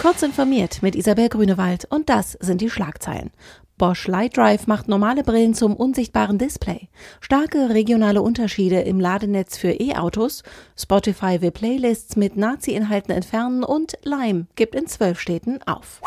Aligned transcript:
Kurz 0.00 0.22
informiert 0.22 0.82
mit 0.82 0.96
Isabel 0.96 1.28
Grünewald 1.28 1.86
und 1.88 2.08
das 2.10 2.32
sind 2.40 2.60
die 2.60 2.68
Schlagzeilen. 2.68 3.30
Bosch 3.78 4.06
Light 4.06 4.36
Drive 4.36 4.66
macht 4.66 4.86
normale 4.86 5.24
Brillen 5.24 5.54
zum 5.54 5.74
unsichtbaren 5.74 6.38
Display. 6.38 6.88
Starke 7.20 7.70
regionale 7.70 8.20
Unterschiede 8.20 8.80
im 8.82 9.00
Ladenetz 9.00 9.56
für 9.56 9.70
E-Autos. 9.70 10.42
Spotify 10.76 11.40
will 11.40 11.50
Playlists 11.50 12.16
mit 12.16 12.36
Nazi-Inhalten 12.36 13.14
entfernen 13.14 13.64
und 13.64 13.94
Lime 14.02 14.46
gibt 14.56 14.74
in 14.74 14.86
zwölf 14.86 15.18
Städten 15.18 15.60
auf. 15.62 16.00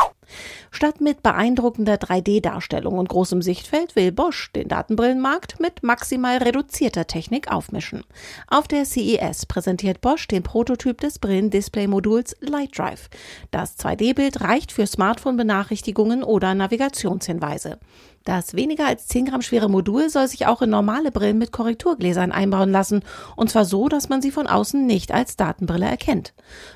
Statt 0.71 1.01
mit 1.01 1.23
beeindruckender 1.23 1.95
3D-Darstellung 1.95 2.97
und 2.97 3.09
großem 3.09 3.41
Sichtfeld 3.41 3.95
will 3.95 4.11
Bosch 4.11 4.51
den 4.53 4.67
Datenbrillenmarkt 4.67 5.59
mit 5.59 5.83
maximal 5.83 6.37
reduzierter 6.37 7.07
Technik 7.07 7.51
aufmischen. 7.51 8.03
Auf 8.47 8.67
der 8.67 8.85
CES 8.85 9.45
präsentiert 9.45 10.01
Bosch 10.01 10.27
den 10.27 10.43
Prototyp 10.43 11.01
des 11.01 11.19
Brillendisplay-Moduls 11.19 12.35
Light 12.41 12.77
Drive. 12.77 13.09
Das 13.51 13.77
2D-Bild 13.79 14.41
reicht 14.41 14.71
für 14.71 14.85
Smartphone-Benachrichtigungen 14.85 16.23
oder 16.23 16.53
Navigationshinweise. 16.53 17.79
Das 18.27 18.55
weniger 18.55 18.85
als 18.85 19.07
10 19.07 19.23
Gramm 19.23 19.41
schwere 19.41 19.69
Modul 19.69 20.09
soll 20.09 20.27
sich 20.27 20.47
auch 20.47 20.61
in 20.61 20.69
normale 20.69 21.11
Brillen 21.11 21.37
mit 21.37 21.53
Korrekturgläsern 21.53 22.33
einbauen 22.33 22.69
lassen, 22.69 23.03
und 23.37 23.49
zwar 23.49 23.63
so, 23.63 23.87
dass 23.87 24.09
man 24.09 24.21
sie 24.21 24.31
von 24.31 24.47
außen 24.47 24.85
nicht 24.85 25.13
als 25.13 25.37
Datenbrille 25.37 25.85
erkennt. 25.85 26.33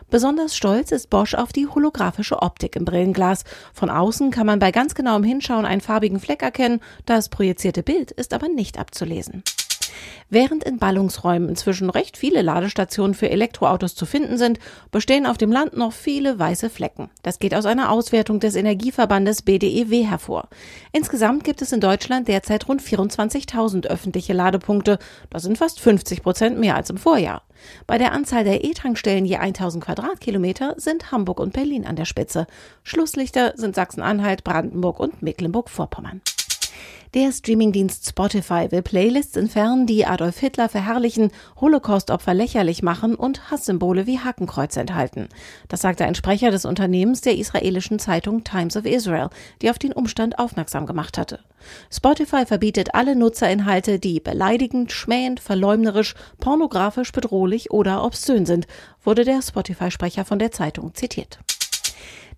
Besonders 0.09 0.55
stolz 0.55 0.93
ist 0.93 1.09
Bosch 1.09 1.35
auf 1.35 1.51
die 1.51 1.67
holographische 1.67 2.41
Optik 2.41 2.77
im 2.77 2.85
Brillenglas. 2.85 3.43
Von 3.73 3.89
außen 3.89 4.31
kann 4.31 4.45
man 4.45 4.59
bei 4.59 4.71
ganz 4.71 4.95
genauem 4.95 5.25
Hinschauen 5.25 5.65
einen 5.65 5.81
farbigen 5.81 6.21
Fleck 6.21 6.41
erkennen, 6.41 6.79
das 7.05 7.27
projizierte 7.27 7.83
Bild 7.83 8.11
ist 8.11 8.33
aber 8.33 8.47
nicht 8.47 8.79
abzulesen. 8.79 9.43
Während 10.29 10.63
in 10.63 10.77
Ballungsräumen 10.77 11.49
inzwischen 11.49 11.89
recht 11.89 12.17
viele 12.17 12.41
Ladestationen 12.41 13.13
für 13.13 13.29
Elektroautos 13.29 13.95
zu 13.95 14.05
finden 14.05 14.37
sind, 14.37 14.59
bestehen 14.91 15.25
auf 15.25 15.37
dem 15.37 15.51
Land 15.51 15.75
noch 15.75 15.91
viele 15.91 16.39
weiße 16.39 16.69
Flecken. 16.69 17.09
Das 17.21 17.39
geht 17.39 17.53
aus 17.53 17.65
einer 17.65 17.91
Auswertung 17.91 18.39
des 18.39 18.55
Energieverbandes 18.55 19.41
BDEW 19.41 20.05
hervor. 20.05 20.48
Insgesamt 20.91 21.43
gibt 21.43 21.61
es 21.61 21.71
in 21.71 21.81
Deutschland 21.81 22.27
derzeit 22.27 22.67
rund 22.67 22.81
24.000 22.81 23.87
öffentliche 23.87 24.33
Ladepunkte. 24.33 24.99
Das 25.29 25.43
sind 25.43 25.57
fast 25.57 25.79
50 25.79 26.23
Prozent 26.23 26.59
mehr 26.59 26.76
als 26.76 26.89
im 26.89 26.98
Vorjahr. 26.98 27.43
Bei 27.87 27.98
der 27.98 28.11
Anzahl 28.11 28.43
der 28.43 28.63
E-Tankstellen 28.63 29.26
je 29.26 29.37
1000 29.37 29.83
Quadratkilometer 29.83 30.76
sind 30.77 31.11
Hamburg 31.11 31.39
und 31.39 31.53
Berlin 31.53 31.85
an 31.85 31.95
der 31.95 32.05
Spitze. 32.05 32.48
Schlusslichter 32.83 33.53
sind 33.55 33.76
Sachsen-Anhalt, 33.76 34.43
Brandenburg 34.43 34.99
und 34.99 35.21
Mecklenburg-Vorpommern. 35.21 36.21
Der 37.13 37.34
Streamingdienst 37.34 38.07
Spotify 38.07 38.71
will 38.71 38.81
Playlists 38.81 39.35
entfernen, 39.35 39.85
die 39.85 40.05
Adolf 40.05 40.40
Hitler 40.40 40.70
verherrlichen, 40.70 41.31
Holocaust-Opfer 41.59 42.34
lächerlich 42.34 42.84
machen 42.84 43.15
und 43.15 43.51
Hasssymbole 43.51 44.07
wie 44.07 44.20
Hakenkreuze 44.20 44.79
enthalten. 44.79 45.27
Das 45.67 45.82
sagte 45.82 46.05
ein 46.05 46.15
Sprecher 46.15 46.51
des 46.51 46.63
Unternehmens 46.63 47.20
der 47.20 47.35
israelischen 47.35 47.99
Zeitung 47.99 48.45
Times 48.45 48.77
of 48.77 48.85
Israel, 48.85 49.27
die 49.62 49.70
auf 49.70 49.77
den 49.77 49.91
Umstand 49.91 50.39
aufmerksam 50.39 50.85
gemacht 50.85 51.17
hatte. 51.17 51.41
Spotify 51.91 52.45
verbietet 52.45 52.95
alle 52.95 53.17
Nutzerinhalte, 53.17 53.99
die 53.99 54.21
beleidigend, 54.21 54.93
schmähend, 54.93 55.41
verleumderisch, 55.41 56.15
pornografisch, 56.39 57.12
bedrohlich 57.12 57.71
oder 57.71 58.05
obszön 58.05 58.45
sind, 58.45 58.67
wurde 59.04 59.26
der 59.26 59.41
Spotify-Sprecher 59.41 60.23
von 60.23 60.39
der 60.39 60.54
Zeitung 60.54 60.93
zitiert. 60.93 61.39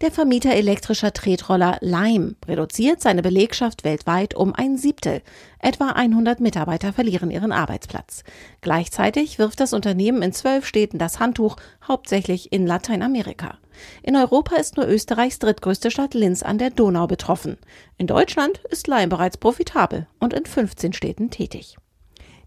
Der 0.01 0.11
Vermieter 0.11 0.53
elektrischer 0.53 1.13
Tretroller 1.13 1.77
Lime 1.81 2.35
reduziert 2.47 3.01
seine 3.01 3.21
Belegschaft 3.21 3.83
weltweit 3.83 4.35
um 4.35 4.53
ein 4.53 4.77
Siebtel. 4.77 5.21
Etwa 5.59 5.89
100 5.89 6.39
Mitarbeiter 6.39 6.93
verlieren 6.93 7.31
ihren 7.31 7.51
Arbeitsplatz. 7.51 8.23
Gleichzeitig 8.61 9.39
wirft 9.39 9.59
das 9.59 9.73
Unternehmen 9.73 10.21
in 10.21 10.33
zwölf 10.33 10.65
Städten 10.65 10.97
das 10.97 11.19
Handtuch, 11.19 11.57
hauptsächlich 11.87 12.51
in 12.51 12.65
Lateinamerika. 12.65 13.57
In 14.01 14.15
Europa 14.15 14.55
ist 14.55 14.77
nur 14.77 14.87
Österreichs 14.87 15.39
drittgrößte 15.39 15.91
Stadt 15.91 16.13
Linz 16.13 16.43
an 16.43 16.57
der 16.57 16.71
Donau 16.71 17.07
betroffen. 17.07 17.57
In 17.97 18.07
Deutschland 18.07 18.59
ist 18.69 18.87
Lime 18.87 19.07
bereits 19.07 19.37
profitabel 19.37 20.07
und 20.19 20.33
in 20.33 20.45
15 20.45 20.93
Städten 20.93 21.29
tätig. 21.29 21.77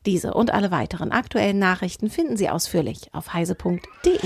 Diese 0.04 0.34
und 0.34 0.52
alle 0.52 0.70
weiteren 0.70 1.10
aktuellen 1.10 1.58
Nachrichten 1.58 2.10
finden 2.10 2.36
Sie 2.36 2.48
ausführlich 2.48 3.12
auf 3.12 3.32
heise.de. 3.34 4.20